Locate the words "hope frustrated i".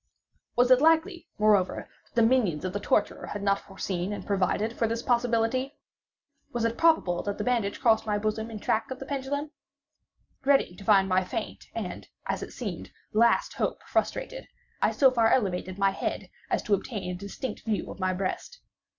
13.53-14.91